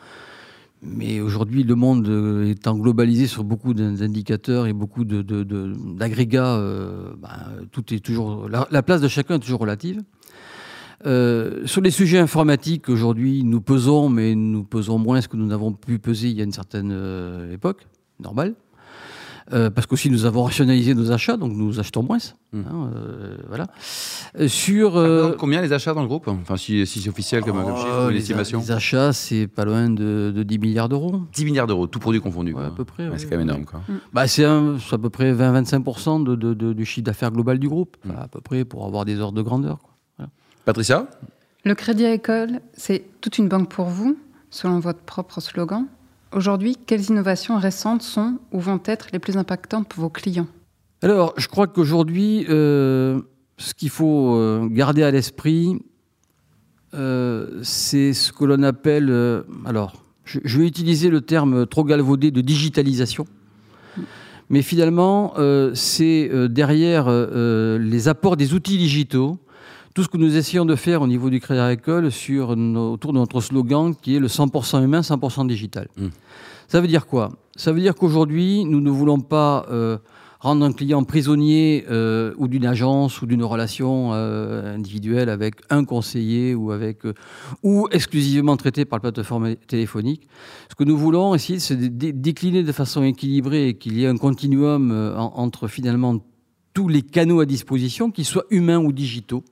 Mais 0.82 1.20
aujourd'hui, 1.20 1.62
le 1.62 1.74
monde 1.74 2.08
euh, 2.08 2.50
étant 2.50 2.74
globalisé 2.74 3.26
sur 3.26 3.44
beaucoup 3.44 3.74
d'indicateurs 3.74 4.66
et 4.66 4.72
beaucoup 4.72 5.04
d'agrégats, 5.04 6.56
euh, 6.56 7.12
ben, 7.20 7.66
tout 7.70 7.92
est 7.92 7.98
toujours 7.98 8.48
la, 8.48 8.82
place 8.82 9.02
de 9.02 9.08
chacun 9.08 9.34
est 9.34 9.40
toujours 9.40 9.60
relative. 9.60 10.02
Euh, 11.06 11.66
sur 11.66 11.82
les 11.82 11.90
sujets 11.90 12.18
informatiques, 12.18 12.88
aujourd'hui, 12.88 13.44
nous 13.44 13.60
pesons, 13.60 14.08
mais 14.08 14.34
nous 14.34 14.64
pesons 14.64 14.98
moins 14.98 15.20
ce 15.20 15.28
que 15.28 15.36
nous 15.36 15.46
n'avons 15.46 15.72
pu 15.72 15.98
peser 15.98 16.28
il 16.28 16.36
y 16.36 16.40
a 16.40 16.44
une 16.44 16.52
certaine 16.52 16.96
époque, 17.52 17.86
normal. 18.18 18.54
Euh, 19.52 19.70
parce 19.70 19.86
qu'aussi 19.86 20.10
nous 20.10 20.24
avons 20.24 20.44
rationalisé 20.44 20.94
nos 20.94 21.10
achats, 21.12 21.36
donc 21.36 21.52
nous 21.52 21.80
achetons 21.80 22.02
moins. 22.02 22.18
Hmm. 22.52 22.60
Hein, 22.60 22.90
euh, 22.94 23.36
voilà. 23.48 23.66
Euh, 24.38 24.48
sur 24.48 24.92
combien 25.38 25.60
les 25.60 25.72
achats 25.72 25.94
dans 25.94 26.02
le 26.02 26.08
groupe? 26.08 26.28
Enfin, 26.28 26.56
si, 26.56 26.86
si 26.86 27.00
c'est 27.00 27.08
officiel 27.08 27.42
comme, 27.42 27.62
oh, 27.64 27.76
chiffre, 27.76 28.10
l'estimation. 28.10 28.60
Les 28.60 28.70
achats, 28.70 29.12
c'est 29.12 29.46
pas 29.46 29.64
loin 29.64 29.88
de, 29.88 30.42
10 30.42 30.58
milliards 30.58 30.88
d'euros. 30.88 31.22
10 31.32 31.44
milliards 31.44 31.66
d'euros, 31.66 31.86
tout 31.86 31.98
produit 31.98 32.20
confondu. 32.20 32.54
à 32.56 32.70
peu 32.70 32.84
près. 32.84 33.08
c'est 33.16 33.24
quand 33.24 33.36
même 33.36 33.48
énorme. 33.48 33.64
Quoi. 33.64 33.80
Hmm. 33.88 33.98
Bah, 34.12 34.26
c'est, 34.26 34.44
à 34.44 34.98
peu 35.00 35.10
près 35.10 35.32
20-25% 35.32 36.24
de, 36.24 36.72
du 36.72 36.84
chiffre 36.84 37.04
d'affaires 37.04 37.30
global 37.30 37.58
du 37.58 37.68
groupe, 37.68 37.96
hmm. 38.04 38.10
à 38.18 38.28
peu 38.28 38.40
près 38.40 38.64
pour 38.64 38.86
avoir 38.86 39.04
des 39.04 39.20
ordres 39.20 39.36
de 39.36 39.42
grandeur. 39.42 39.78
Patricia? 40.64 41.06
Le 41.64 41.74
Crédit 41.74 42.06
Agricole, 42.06 42.60
c'est 42.74 43.04
toute 43.20 43.38
une 43.38 43.48
banque 43.48 43.70
pour 43.70 43.86
vous, 43.86 44.16
selon 44.50 44.78
votre 44.78 45.00
propre 45.00 45.40
slogan. 45.40 45.86
Aujourd'hui, 46.32 46.76
quelles 46.86 47.10
innovations 47.10 47.58
récentes 47.58 48.02
sont 48.02 48.38
ou 48.52 48.60
vont 48.60 48.80
être 48.84 49.08
les 49.12 49.18
plus 49.18 49.36
impactantes 49.36 49.88
pour 49.88 50.02
vos 50.02 50.10
clients? 50.10 50.46
Alors, 51.02 51.34
je 51.36 51.48
crois 51.48 51.66
qu'aujourd'hui, 51.66 52.46
euh, 52.48 53.20
ce 53.56 53.74
qu'il 53.74 53.90
faut 53.90 54.36
euh, 54.36 54.68
garder 54.68 55.02
à 55.02 55.10
l'esprit, 55.10 55.76
euh, 56.94 57.60
c'est 57.64 58.12
ce 58.12 58.32
que 58.32 58.44
l'on 58.44 58.62
appelle, 58.62 59.10
alors, 59.64 60.04
je, 60.24 60.58
vais 60.58 60.66
utiliser 60.66 61.08
le 61.08 61.20
terme 61.20 61.66
trop 61.66 61.82
galvaudé 61.82 62.30
de 62.30 62.40
digitalisation. 62.40 63.24
Mais 64.50 64.62
finalement, 64.62 65.34
c'est 65.74 66.30
derrière 66.48 67.08
les 67.08 68.08
apports 68.08 68.36
des 68.36 68.52
outils 68.54 68.78
digitaux, 68.78 69.38
tout 69.94 70.02
ce 70.04 70.08
que 70.08 70.16
nous 70.16 70.36
essayons 70.36 70.64
de 70.64 70.76
faire 70.76 71.02
au 71.02 71.06
niveau 71.06 71.30
du 71.30 71.40
Crédit 71.40 71.60
Agricole 71.60 72.12
sur 72.12 72.50
autour 72.50 73.12
de 73.12 73.18
notre 73.18 73.40
slogan 73.40 73.94
qui 73.94 74.16
est 74.16 74.20
le 74.20 74.28
100% 74.28 74.82
humain, 74.84 75.00
100% 75.00 75.46
digital. 75.46 75.88
Mmh. 75.96 76.08
Ça 76.68 76.80
veut 76.80 76.86
dire 76.86 77.06
quoi? 77.06 77.30
Ça 77.56 77.72
veut 77.72 77.80
dire 77.80 77.96
qu'aujourd'hui, 77.96 78.64
nous 78.64 78.80
ne 78.80 78.90
voulons 78.90 79.18
pas 79.18 79.66
euh, 79.72 79.98
rendre 80.38 80.64
un 80.64 80.72
client 80.72 81.02
prisonnier 81.02 81.84
euh, 81.90 82.32
ou 82.38 82.46
d'une 82.46 82.64
agence 82.64 83.20
ou 83.20 83.26
d'une 83.26 83.42
relation 83.42 84.12
euh, 84.12 84.76
individuelle 84.76 85.28
avec 85.28 85.56
un 85.68 85.84
conseiller 85.84 86.54
ou 86.54 86.70
avec 86.70 87.00
ou 87.64 87.88
exclusivement 87.90 88.56
traité 88.56 88.84
par 88.84 88.98
la 88.98 89.10
plateforme 89.10 89.56
téléphonique. 89.56 90.28
Ce 90.68 90.76
que 90.76 90.84
nous 90.84 90.96
voulons 90.96 91.34
essayer, 91.34 91.58
c'est 91.58 91.76
de 91.76 92.12
décliner 92.12 92.62
de 92.62 92.72
façon 92.72 93.02
équilibrée 93.02 93.70
et 93.70 93.74
qu'il 93.74 93.98
y 93.98 94.04
ait 94.04 94.08
un 94.08 94.16
continuum 94.16 94.92
entre 95.16 95.66
finalement 95.66 96.20
tous 96.72 96.86
les 96.86 97.02
canaux 97.02 97.40
à 97.40 97.46
disposition, 97.46 98.12
qu'ils 98.12 98.24
soient 98.24 98.46
humains 98.50 98.78
ou 98.78 98.92
digitaux. 98.92 99.42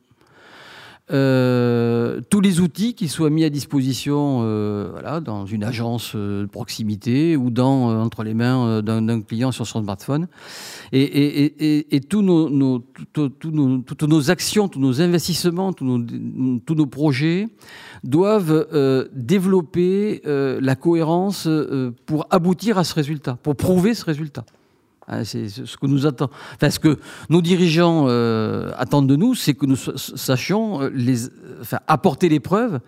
Euh, 1.10 2.20
tous 2.28 2.42
les 2.42 2.60
outils 2.60 2.92
qui 2.94 3.08
soient 3.08 3.30
mis 3.30 3.44
à 3.44 3.50
disposition 3.50 4.40
euh, 4.42 4.88
voilà, 4.90 5.20
dans 5.20 5.46
une 5.46 5.64
agence 5.64 6.12
euh, 6.14 6.42
de 6.42 6.46
proximité 6.46 7.34
ou 7.34 7.48
dans, 7.50 7.98
entre 7.98 8.24
les 8.24 8.34
mains 8.34 8.82
d'un 8.82 9.22
client 9.22 9.50
sur 9.50 9.66
son 9.66 9.82
smartphone. 9.82 10.28
Et, 10.92 12.00
toutes 12.08 12.24
nos 12.24 12.82
actions, 14.30 14.68
tous 14.68 14.80
nos 14.80 15.00
investissements, 15.00 15.72
tous 15.72 15.84
nos 15.84 16.86
projets 16.86 17.48
doivent 18.04 19.08
développer 19.12 20.22
la 20.24 20.76
cohérence 20.76 21.48
pour 22.06 22.26
aboutir 22.30 22.78
à 22.78 22.84
ce 22.84 22.94
résultat, 22.94 23.36
pour 23.42 23.56
prouver 23.56 23.94
ce 23.94 24.04
résultat. 24.04 24.44
Hein, 25.08 25.24
c'est 25.24 25.48
ce 25.48 25.76
que 25.76 25.86
nous 25.86 26.06
attend. 26.06 26.30
Enfin, 26.54 26.70
ce 26.70 26.78
que 26.78 26.98
nos 27.30 27.40
dirigeants 27.40 28.06
euh, 28.08 28.70
attendent 28.76 29.06
de 29.06 29.16
nous, 29.16 29.34
c'est 29.34 29.54
que 29.54 29.64
nous 29.64 29.76
sachions 29.76 30.82
euh, 30.82 30.90
les, 30.94 31.26
enfin, 31.60 31.78
apporter 31.86 32.28
les 32.28 32.40
preuves 32.40 32.80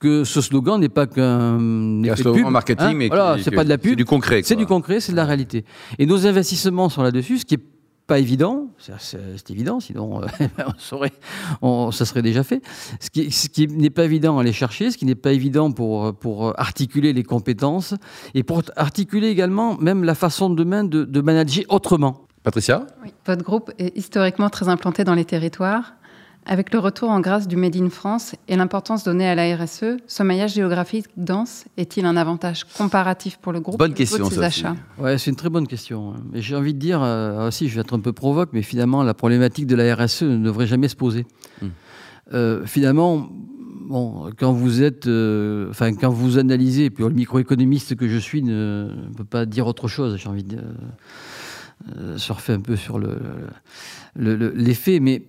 que 0.00 0.24
ce 0.24 0.40
slogan 0.40 0.80
n'est 0.80 0.88
pas 0.88 1.06
qu'un 1.06 2.02
effet 2.02 2.22
slogan 2.22 2.50
marketing, 2.50 2.86
hein. 2.86 2.94
mais 2.94 3.06
voilà, 3.06 3.36
c'est 3.40 3.52
pas 3.52 3.62
de 3.62 3.68
la 3.68 3.78
pub, 3.78 3.90
c'est 3.90 3.96
du 3.96 4.04
concret. 4.04 4.40
C'est 4.42 4.56
du 4.56 4.66
concret, 4.66 4.98
c'est 4.98 5.12
de 5.12 5.16
la 5.16 5.24
réalité. 5.24 5.64
Et 6.00 6.06
nos 6.06 6.26
investissements 6.26 6.88
sont 6.88 7.02
là-dessus, 7.02 7.38
ce 7.38 7.44
qui 7.44 7.54
est 7.54 7.60
pas 8.06 8.18
évident, 8.18 8.68
c'est 8.78 9.50
évident, 9.50 9.80
sinon 9.80 10.22
euh, 10.22 10.26
on 10.66 10.78
saurait, 10.78 11.12
ça 11.92 12.04
serait 12.04 12.22
déjà 12.22 12.42
fait. 12.42 12.62
Ce 13.00 13.10
qui, 13.10 13.30
ce 13.30 13.48
qui 13.48 13.68
n'est 13.68 13.90
pas 13.90 14.04
évident 14.04 14.38
à 14.38 14.40
aller 14.40 14.52
chercher, 14.52 14.90
ce 14.90 14.98
qui 14.98 15.06
n'est 15.06 15.14
pas 15.14 15.32
évident 15.32 15.70
pour, 15.72 16.14
pour 16.14 16.58
articuler 16.60 17.12
les 17.12 17.22
compétences 17.22 17.94
et 18.34 18.42
pour 18.42 18.62
articuler 18.76 19.28
également 19.28 19.76
même 19.78 20.04
la 20.04 20.14
façon 20.14 20.50
de 20.50 20.56
demain 20.56 20.84
de, 20.84 21.04
de 21.04 21.20
manager 21.20 21.64
autrement. 21.68 22.26
Patricia? 22.42 22.86
Oui. 23.04 23.12
Votre 23.26 23.44
groupe 23.44 23.70
est 23.78 23.96
historiquement 23.96 24.50
très 24.50 24.68
implanté 24.68 25.04
dans 25.04 25.14
les 25.14 25.24
territoires. 25.24 25.94
Avec 26.44 26.72
le 26.72 26.80
retour 26.80 27.10
en 27.10 27.20
grâce 27.20 27.46
du 27.46 27.56
Made 27.56 27.76
in 27.76 27.88
France 27.88 28.34
et 28.48 28.56
l'importance 28.56 29.04
donnée 29.04 29.28
à 29.28 29.36
la 29.36 29.56
RSE, 29.56 29.98
ce 30.08 30.22
maillage 30.24 30.54
géographique 30.54 31.06
dense 31.16 31.66
est-il 31.76 32.04
un 32.04 32.16
avantage 32.16 32.64
comparatif 32.64 33.38
pour 33.40 33.52
le 33.52 33.60
groupe 33.60 33.78
Bonne 33.78 33.94
question, 33.94 34.28
de 34.28 34.40
achats? 34.40 34.74
Ouais, 34.98 35.18
c'est 35.18 35.30
une 35.30 35.36
très 35.36 35.50
bonne 35.50 35.68
question. 35.68 36.14
Et 36.34 36.42
j'ai 36.42 36.56
envie 36.56 36.74
de 36.74 36.80
dire, 36.80 37.00
euh, 37.00 37.46
aussi, 37.46 37.68
je 37.68 37.76
vais 37.76 37.82
être 37.82 37.96
un 37.96 38.00
peu 38.00 38.12
provoque, 38.12 38.48
mais 38.52 38.62
finalement, 38.62 39.04
la 39.04 39.14
problématique 39.14 39.68
de 39.68 39.76
la 39.76 39.94
RSE 39.94 40.22
ne 40.22 40.44
devrait 40.44 40.66
jamais 40.66 40.88
se 40.88 40.96
poser. 40.96 41.26
Hmm. 41.60 41.68
Euh, 42.34 42.66
finalement, 42.66 43.28
bon, 43.88 44.32
quand 44.36 44.52
vous 44.52 44.82
êtes, 44.82 45.06
euh, 45.06 45.70
enfin, 45.70 45.94
quand 45.94 46.10
vous 46.10 46.38
analysez, 46.38 46.86
et 46.86 46.90
puis 46.90 47.04
le 47.04 47.10
microéconomiste 47.10 47.94
que 47.94 48.08
je 48.08 48.18
suis 48.18 48.42
ne 48.42 48.88
peut 49.16 49.24
pas 49.24 49.46
dire 49.46 49.68
autre 49.68 49.86
chose. 49.86 50.16
J'ai 50.16 50.28
envie 50.28 50.44
de 50.44 50.58
surfer 52.16 52.54
un 52.54 52.60
peu 52.60 52.74
sur 52.74 52.98
le 52.98 53.16
l'effet, 54.14 55.00
mais 55.00 55.24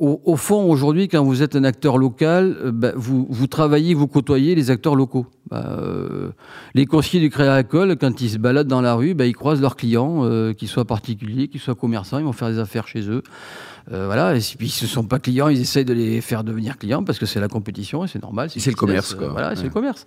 au, 0.00 0.36
fond, 0.36 0.64
aujourd'hui, 0.70 1.08
quand 1.08 1.22
vous 1.22 1.42
êtes 1.42 1.56
un 1.56 1.64
acteur 1.64 1.98
local, 1.98 2.56
euh, 2.64 2.72
bah, 2.72 2.92
vous, 2.96 3.26
vous, 3.28 3.46
travaillez, 3.46 3.92
vous 3.92 4.06
côtoyez 4.06 4.54
les 4.54 4.70
acteurs 4.70 4.96
locaux. 4.96 5.26
Bah, 5.50 5.76
euh, 5.78 6.30
les 6.74 6.86
conseillers 6.86 7.22
du 7.22 7.28
Crédit 7.28 7.50
Agricole, 7.50 7.96
quand 8.00 8.20
ils 8.22 8.30
se 8.30 8.38
baladent 8.38 8.66
dans 8.66 8.80
la 8.80 8.94
rue, 8.94 9.12
bah, 9.12 9.26
ils 9.26 9.36
croisent 9.36 9.60
leurs 9.60 9.76
clients, 9.76 10.24
euh, 10.24 10.54
qu'ils 10.54 10.68
soient 10.68 10.86
particuliers, 10.86 11.48
qu'ils 11.48 11.60
soient 11.60 11.74
commerçants, 11.74 12.18
ils 12.18 12.24
vont 12.24 12.32
faire 12.32 12.48
des 12.48 12.58
affaires 12.58 12.88
chez 12.88 13.10
eux. 13.10 13.22
voilà, 13.90 14.36
et 14.36 14.40
puis 14.56 14.70
s'ils 14.70 14.86
ne 14.86 14.90
sont 14.90 15.04
pas 15.04 15.18
clients, 15.18 15.48
ils 15.48 15.60
essayent 15.60 15.84
de 15.84 15.92
les 15.92 16.20
faire 16.22 16.44
devenir 16.44 16.78
clients 16.78 17.04
parce 17.04 17.18
que 17.18 17.26
c'est 17.26 17.40
la 17.40 17.48
compétition 17.48 18.04
et 18.04 18.08
c'est 18.08 18.22
normal. 18.22 18.48
C'est 18.48 18.70
le 18.70 18.76
commerce. 18.76 19.14
Quoi. 19.14 19.28
voilà, 19.28 19.54
c'est 19.54 19.64
le 19.64 19.70
commerce 19.70 20.04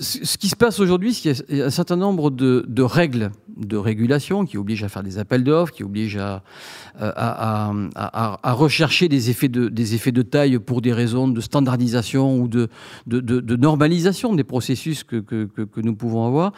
ce 0.00 0.36
qui 0.38 0.48
se 0.48 0.56
passe 0.56 0.80
aujourd'hui, 0.80 1.14
c'est 1.14 1.44
qu'il 1.46 1.56
y 1.56 1.62
a 1.62 1.66
un 1.66 1.70
certain 1.70 1.96
nombre 1.96 2.30
de, 2.30 2.82
règles 2.82 3.30
de 3.56 3.76
régulation 3.76 4.44
qui 4.44 4.56
obligent 4.56 4.84
à 4.84 4.88
faire 4.88 5.02
des 5.02 5.18
appels 5.18 5.44
d'offres, 5.44 5.72
qui 5.72 5.84
obligent 5.84 6.18
à, 6.98 7.72
rechercher 8.44 9.08
des 9.08 9.30
effets, 9.30 9.48
de, 9.48 10.22
taille 10.22 10.58
pour 10.58 10.80
des 10.80 10.92
raisons 10.92 11.28
de 11.28 11.40
standardisation 11.40 12.40
ou 12.40 12.48
de, 12.48 12.68
normalisation 13.56 14.34
des 14.34 14.44
processus 14.44 15.04
que, 15.04 15.20
que, 15.20 15.80
nous 15.80 15.94
pouvons 15.94 16.26
avoir. 16.26 16.52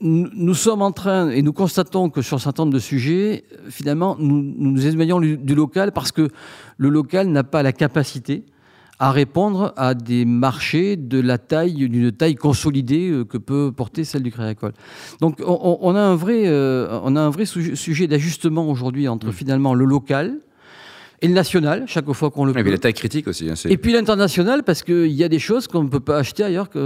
Nous, 0.00 0.54
sommes 0.54 0.82
en 0.82 0.92
train, 0.92 1.30
et 1.30 1.42
nous 1.42 1.52
constatons 1.52 2.10
que 2.10 2.22
sur 2.22 2.36
un 2.36 2.40
certain 2.40 2.64
nombre 2.64 2.74
de 2.74 2.80
sujets, 2.80 3.44
finalement, 3.68 4.16
nous 4.18 4.42
nous 4.42 4.86
éloignons 4.86 5.20
du 5.20 5.54
local 5.54 5.92
parce 5.92 6.12
que 6.12 6.28
le 6.76 6.88
local 6.88 7.28
n'a 7.28 7.44
pas 7.44 7.62
la 7.62 7.72
capacité 7.72 8.44
à 9.02 9.10
répondre 9.10 9.74
à 9.76 9.94
des 9.94 10.24
marchés 10.24 10.94
de 10.94 11.18
la 11.18 11.36
taille, 11.36 11.74
d'une 11.88 12.12
taille 12.12 12.36
consolidée 12.36 13.10
euh, 13.10 13.24
que 13.24 13.36
peut 13.36 13.72
porter 13.76 14.04
celle 14.04 14.22
du 14.22 14.30
Crédit 14.30 14.50
Agricole. 14.50 14.74
Donc 15.20 15.42
on, 15.44 15.96
a 15.96 16.00
un 16.00 16.14
vrai, 16.14 16.44
euh, 16.46 17.00
on 17.02 17.16
a 17.16 17.20
un 17.20 17.30
vrai 17.30 17.44
sujet 17.44 18.06
d'ajustement 18.06 18.70
aujourd'hui 18.70 19.08
entre 19.08 19.26
mmh. 19.26 19.32
finalement 19.32 19.74
le 19.74 19.86
local, 19.86 20.38
et 21.22 21.28
le 21.28 21.34
national, 21.34 21.84
chaque 21.86 22.10
fois 22.12 22.32
qu'on 22.32 22.44
le. 22.44 22.58
Et 22.58 22.62
puis 22.62 22.72
la 22.72 22.78
taille 22.78 22.94
critique 22.94 23.28
aussi. 23.28 23.48
Hein, 23.48 23.54
et 23.66 23.76
puis 23.76 23.92
l'international, 23.92 24.64
parce 24.64 24.82
qu'il 24.82 25.12
y 25.12 25.22
a 25.22 25.28
des 25.28 25.38
choses 25.38 25.68
qu'on 25.68 25.84
ne 25.84 25.88
peut 25.88 26.00
pas 26.00 26.18
acheter 26.18 26.42
ailleurs 26.42 26.68
qu'à 26.68 26.80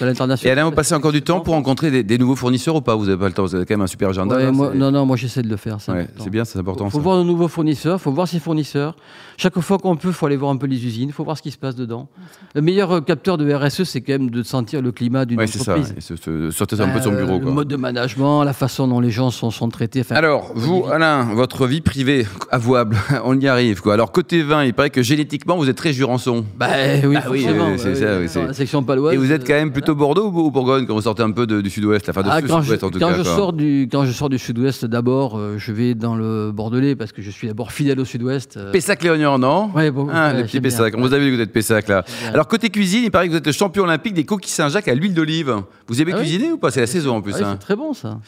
l'international. 0.00 0.38
Et 0.46 0.50
Alain, 0.50 0.64
vous 0.64 0.74
passez 0.74 0.94
encore 0.94 1.12
du 1.12 1.20
temps 1.20 1.40
pour 1.40 1.52
rencontrer 1.52 2.02
des, 2.02 2.18
nouveaux 2.18 2.36
fournisseurs 2.36 2.74
ou 2.76 2.80
pas? 2.80 2.94
Vous 2.94 3.04
n'avez 3.04 3.18
pas 3.18 3.26
le 3.26 3.34
temps, 3.34 3.42
vous 3.44 3.54
avez 3.54 3.66
quand 3.66 3.74
même 3.74 3.82
un 3.82 3.86
super 3.86 4.08
agenda. 4.08 4.50
non, 4.50 4.90
non, 4.90 5.04
moi 5.04 5.16
j'essaie 5.16 5.42
de 5.42 5.50
le 5.50 5.58
faire. 5.58 5.76
c'est 5.80 6.30
bien, 6.30 6.46
c'est 6.46 6.58
important. 6.58 6.86
Il 6.86 6.90
faut, 6.90 7.00
voir 7.00 7.18
de 7.18 7.24
nouveaux 7.24 7.48
fournisseurs, 7.48 7.98
il 7.98 8.02
faut 8.02 8.12
voir 8.12 8.26
ses 8.26 8.40
fournisseurs. 8.40 8.96
Chaque 9.36 9.60
fois 9.60 9.76
qu'on 9.76 9.96
peut, 9.96 10.08
il 10.08 10.14
faut 10.14 10.24
aller 10.24 10.36
voir 10.36 10.50
un 10.50 10.56
peu 10.56 10.66
les 10.66 10.86
usines, 10.86 11.10
il 11.10 11.12
faut 11.12 11.24
voir 11.24 11.36
ce 11.36 11.42
qui 11.42 11.50
se 11.50 11.58
passe 11.58 11.76
dedans. 11.76 12.08
Le 12.54 12.62
meilleur 12.62 12.90
euh, 12.90 13.00
capteur 13.02 13.36
de 13.36 13.52
RSE, 13.52 13.82
c'est 13.82 14.00
quand 14.00 14.14
même 14.14 14.30
de 14.30 14.42
sentir 14.42 14.80
le 14.80 14.90
climat 14.92 15.26
d'une 15.26 15.38
entreprise. 15.38 15.94
c'est 15.98 16.16
ça. 16.16 16.50
sortir 16.50 16.80
un 16.80 16.88
peu 16.88 17.00
de 17.00 17.04
son 17.04 17.12
bureau. 17.12 17.38
Le 17.38 17.50
mode 17.50 17.68
de 17.68 17.76
management, 17.76 18.42
la 18.44 18.54
façon 18.54 18.88
dont 18.88 19.00
les 19.00 19.10
gens 19.10 19.30
sont, 19.30 19.50
sont 19.50 19.68
traités. 19.68 20.02
Alors, 20.08 20.52
vous, 20.54 20.86
Alain, 20.90 21.24
votre 21.34 21.66
vie 21.66 21.82
privée 21.82 22.26
avouable, 22.50 22.96
on 23.24 23.38
y 23.38 23.46
arrive. 23.46 23.65
Quoi. 23.74 23.94
Alors, 23.94 24.12
côté 24.12 24.44
il 24.64 24.74
paraît 24.74 24.90
que 24.90 25.02
génétiquement, 25.02 25.56
vous 25.56 25.68
êtes 25.68 25.76
très 25.76 25.92
jurançon. 25.92 26.44
Bah 26.56 26.68
oui, 27.04 27.16
ah, 27.16 27.30
oui 27.30 27.46
c'est 27.78 28.28
ça. 28.28 28.46
la 28.46 28.52
section 28.52 28.82
paloise. 28.82 29.14
Et 29.14 29.16
vous 29.16 29.32
êtes 29.32 29.46
quand 29.46 29.54
même 29.54 29.72
plutôt 29.72 29.94
Bordeaux 29.94 30.30
ou 30.30 30.50
Bourgogne 30.50 30.86
quand 30.86 30.94
vous 30.94 31.02
sortez 31.02 31.22
un 31.22 31.30
peu 31.30 31.46
du 31.46 31.70
sud-ouest, 31.70 32.08
enfin 32.08 32.22
de 32.22 32.28
ah, 32.30 32.40
quand, 32.42 32.62
je, 32.62 32.74
en 32.74 32.90
tout 32.90 32.98
quand 32.98 33.14
je 33.14 33.22
sors 33.22 33.52
du 33.52 33.88
quand 33.90 34.04
je 34.04 34.12
sors 34.12 34.28
du 34.28 34.38
sud-ouest, 34.38 34.84
d'abord, 34.84 35.38
euh, 35.38 35.56
je 35.58 35.72
vais 35.72 35.94
dans 35.94 36.14
le 36.14 36.52
Bordelais 36.52 36.96
parce 36.96 37.12
que 37.12 37.22
je 37.22 37.30
suis 37.30 37.48
d'abord 37.48 37.72
fidèle 37.72 37.98
au 38.00 38.04
sud-ouest. 38.04 38.56
Euh. 38.56 38.72
Pessac-Léognan, 38.72 39.38
non 39.38 39.70
Oui, 39.74 39.90
bon, 39.90 40.08
ah, 40.12 40.32
le 40.32 40.44
petit 40.44 40.60
Pessac. 40.60 40.94
On 40.96 41.00
vous 41.00 41.12
avez 41.12 41.24
vu 41.24 41.30
que 41.32 41.36
vous 41.36 41.42
êtes 41.42 41.52
Pessac 41.52 41.88
là. 41.88 42.04
Alors 42.32 42.48
côté 42.48 42.70
cuisine, 42.70 43.02
il 43.04 43.10
paraît 43.10 43.26
que 43.26 43.32
vous 43.32 43.38
êtes 43.38 43.52
champion 43.52 43.84
olympique 43.84 44.14
des 44.14 44.24
coquilles 44.24 44.52
Saint-Jacques 44.52 44.88
à 44.88 44.94
l'huile 44.94 45.14
d'olive. 45.14 45.54
Vous 45.88 46.00
aimez 46.00 46.12
cuisiner 46.12 46.52
ou 46.52 46.58
pas? 46.58 46.70
C'est 46.70 46.80
la 46.80 46.86
saison 46.86 47.16
en 47.16 47.20
plus. 47.22 47.34
Hein. 47.34 47.52
C'est 47.52 47.58
très 47.58 47.76
bon 47.76 47.92
ça. 47.92 48.18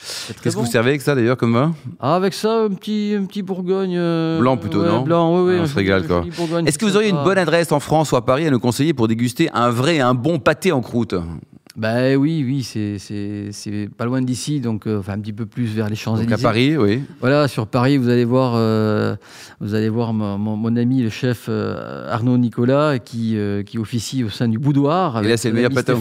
Qu'est-ce 0.42 0.57
que 0.57 0.61
vous 0.61 0.66
servez 0.66 0.90
avec 0.90 1.02
ça 1.02 1.14
d'ailleurs 1.14 1.37
comme 1.37 1.54
vin? 1.54 1.75
Avec 2.00 2.35
ça, 2.35 2.64
un 2.64 2.71
petit 2.71 3.14
un 3.18 3.25
petit 3.25 3.42
Bourgogne. 3.42 3.97
Euh, 3.97 4.38
blanc 4.38 4.57
plutôt, 4.57 4.85
non? 4.85 5.02
Blanc, 5.02 5.27
oui, 5.35 5.52
oui. 5.54 5.61
On 5.61 5.66
se 5.66 5.75
régale 5.75 6.06
quoi. 6.06 6.25
Est-ce 6.66 6.78
que 6.78 6.85
vous 6.85 6.97
auriez 6.97 7.11
une 7.11 7.23
bonne 7.25 7.38
adresse 7.38 7.73
en 7.73 7.80
France 7.80 8.12
ou 8.12 8.16
à 8.16 8.25
Paris 8.25 8.47
à 8.47 8.50
nous 8.50 8.61
conseiller 8.61 8.94
pour 8.94 9.08
déguster 9.08 9.50
un 9.52 9.70
vrai, 9.70 10.00
un 10.00 10.14
bon 10.14 10.38
pâté 10.38 10.73
en 10.73 10.80
croûte? 10.80 11.14
Ben 11.78 12.16
oui, 12.16 12.44
oui, 12.44 12.64
c'est 12.64 13.88
pas 13.97 14.04
loin 14.04 14.20
d'ici, 14.20 14.61
donc 14.61 14.88
euh, 14.88 14.99
enfin 14.99 15.12
un 15.12 15.20
petit 15.20 15.32
peu 15.32 15.47
plus 15.47 15.66
vers 15.66 15.88
les 15.88 15.94
Champs-Élysées. 15.94 16.35
à 16.35 16.38
Paris, 16.38 16.76
oui. 16.76 17.02
Voilà, 17.20 17.47
sur 17.47 17.68
Paris, 17.68 17.99
vous 17.99 18.08
allez 18.08 18.25
voir, 18.25 18.54
euh, 18.56 19.14
vous 19.61 19.75
allez 19.75 19.88
voir 19.88 20.12
mon, 20.12 20.76
ami 20.76 21.02
le 21.02 21.08
chef 21.08 21.47
euh, 21.49 22.12
Arnaud 22.12 22.37
Nicolas 22.37 22.99
qui, 22.99 23.38
qui 23.64 23.78
officie 23.78 24.25
au 24.25 24.28
sein 24.28 24.49
du 24.49 24.58
boudoir. 24.58 25.25
Et 25.25 25.28
là, 25.28 25.37
c'est 25.37 25.50
le 25.50 25.54
meilleur 25.54 25.70
pâté 25.70 25.92
en. 25.92 26.00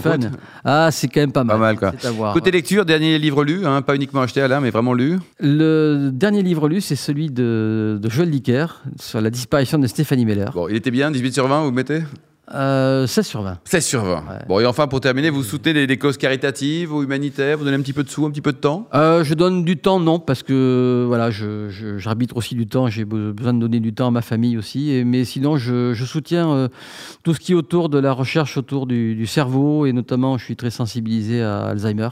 Ah, 0.64 0.88
c'est 0.90 1.06
quand 1.06 1.20
même 1.20 1.30
pas 1.30 1.44
mal. 1.44 1.56
Pas 1.56 1.60
mal 1.60 1.78
quoi. 1.78 2.32
Côté 2.32 2.50
lecture, 2.50 2.84
dernier 2.84 3.16
livre 3.20 3.44
lu, 3.44 3.64
hein, 3.64 3.80
pas 3.82 3.94
uniquement 3.94 4.22
acheté 4.22 4.40
à 4.40 4.48
l'un, 4.48 4.60
mais 4.60 4.70
vraiment 4.70 4.94
lu. 4.94 5.20
Le 5.38 6.10
dernier 6.12 6.42
livre 6.42 6.68
lu, 6.68 6.80
c'est 6.80 6.96
celui 6.96 7.30
de, 7.30 8.00
de 8.02 8.08
Joël 8.10 8.30
Dicker 8.30 8.82
sur 9.00 9.20
la 9.20 9.30
disparition 9.30 9.78
de 9.78 9.86
Stéphanie 9.86 10.24
Meller. 10.24 10.50
Bon, 10.52 10.66
il 10.68 10.74
était 10.74 10.90
bien, 10.90 11.12
18 11.12 11.34
sur 11.34 11.46
20, 11.46 11.62
vous 11.62 11.70
mettez? 11.70 12.02
16 12.50 12.56
euh, 12.56 13.06
sur 13.06 13.42
20. 13.42 13.58
16 13.64 13.84
sur 13.84 14.04
20. 14.04 14.24
Bon, 14.48 14.58
et 14.60 14.66
enfin, 14.66 14.86
pour 14.86 15.00
terminer, 15.00 15.28
vous 15.28 15.42
soutenez 15.42 15.86
les, 15.86 15.98
causes 15.98 16.16
caritatives 16.16 16.94
ou 16.94 17.02
humanitaires 17.02 17.58
Vous 17.58 17.64
donnez 17.64 17.76
un 17.76 17.82
petit 17.82 17.92
peu 17.92 18.02
de 18.02 18.08
sous, 18.08 18.24
un 18.24 18.30
petit 18.30 18.40
peu 18.40 18.52
de 18.52 18.58
temps? 18.58 18.88
Euh, 18.94 19.22
Je 19.22 19.34
donne 19.34 19.64
du 19.64 19.76
temps, 19.76 20.00
non, 20.00 20.18
parce 20.18 20.42
que 20.42 21.04
voilà, 21.06 21.30
j'arbitre 21.30 22.36
aussi 22.36 22.54
du 22.54 22.66
temps. 22.66 22.88
J'ai 22.88 23.04
besoin 23.04 23.52
de 23.52 23.58
donner 23.58 23.80
du 23.80 23.92
temps 23.92 24.08
à 24.08 24.10
ma 24.10 24.22
famille 24.22 24.56
aussi. 24.56 25.02
mais 25.04 25.24
sinon, 25.24 25.58
je, 25.58 25.92
soutiens 26.06 26.50
euh, 26.50 26.68
tout 27.22 27.34
ce 27.34 27.40
qui 27.40 27.52
est 27.52 27.54
autour 27.54 27.90
de 27.90 27.98
la 27.98 28.12
recherche 28.12 28.56
autour 28.56 28.86
du, 28.86 29.14
du, 29.14 29.26
cerveau. 29.26 29.84
Et 29.84 29.92
notamment, 29.92 30.38
je 30.38 30.44
suis 30.44 30.56
très 30.56 30.70
sensibilisé 30.70 31.42
à 31.42 31.66
Alzheimer. 31.66 32.08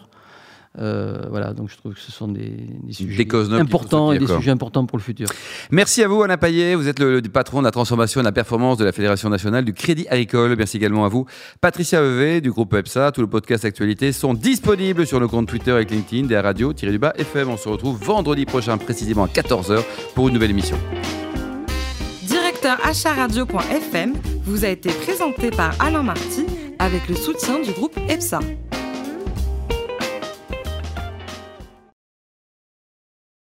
Euh, 0.78 1.22
voilà, 1.30 1.52
donc 1.52 1.70
je 1.70 1.76
trouve 1.76 1.94
que 1.94 2.00
ce 2.00 2.12
sont 2.12 2.28
des, 2.28 2.52
sujets 2.90 3.26
importants 3.52 4.12
et 4.12 4.18
des 4.18 4.26
sujets 4.26 4.50
importants 4.50 4.84
pour 4.84 4.98
le 4.98 5.02
futur. 5.02 5.28
Merci 5.70 6.02
à 6.02 6.08
vous, 6.08 6.22
Alain 6.22 6.36
Payet. 6.36 6.74
Vous 6.74 6.88
êtes 6.88 6.98
le, 6.98 7.22
patron 7.22 7.60
de 7.60 7.64
la 7.64 7.70
transformation 7.70 8.20
et 8.20 8.22
de 8.22 8.28
la 8.28 8.32
performance 8.32 8.76
de 8.76 8.84
la 8.84 8.92
Fédération 8.92 9.28
nationale 9.30 9.64
du 9.64 9.72
Crédit 9.72 10.06
Agricole. 10.08 10.54
Merci 10.56 10.76
également 10.76 11.04
à 11.04 11.08
vous, 11.08 11.26
Patricia 11.60 12.02
Evé 12.02 12.40
du 12.40 12.50
groupe 12.50 12.74
EPSA. 12.74 13.12
Tous 13.12 13.22
les 13.22 13.26
podcasts 13.26 13.64
actualités 13.64 14.12
sont 14.12 14.34
disponibles 14.34 15.06
sur 15.06 15.20
le 15.20 15.28
compte 15.28 15.48
Twitter 15.48 15.80
et 15.80 15.84
LinkedIn 15.84 16.26
des 16.26 16.38
radios 16.38 16.72
du 16.72 16.98
bas 16.98 17.12
FM. 17.16 17.48
On 17.48 17.56
se 17.56 17.68
retrouve 17.68 17.98
vendredi 18.02 18.44
prochain, 18.44 18.76
précisément 18.78 19.24
à 19.24 19.28
14h, 19.28 19.82
pour 20.14 20.28
une 20.28 20.34
nouvelle 20.34 20.50
émission. 20.50 20.78
Directeur 22.22 22.78
acharadio.fm 22.84 24.14
vous 24.44 24.64
a 24.64 24.68
été 24.68 24.90
présenté 24.90 25.50
par 25.50 25.74
Alain 25.80 26.02
Marty 26.02 26.46
avec 26.78 27.08
le 27.08 27.14
soutien 27.14 27.60
du 27.60 27.72
groupe 27.72 27.96
EPSA. 28.08 28.40